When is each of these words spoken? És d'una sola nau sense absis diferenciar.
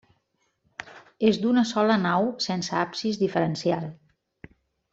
És 1.31 1.37
d'una 1.43 1.65
sola 1.73 1.97
nau 2.07 2.31
sense 2.47 2.73
absis 2.81 3.21
diferenciar. 3.27 3.81